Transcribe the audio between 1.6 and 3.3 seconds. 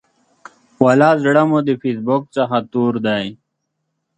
د فیسبوک څخه تور دی.